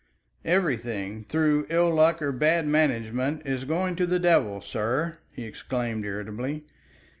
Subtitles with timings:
[0.45, 6.03] "Everything through ill luck or bad management is going to the devil, sir," he exclaimed
[6.05, 6.65] irritably.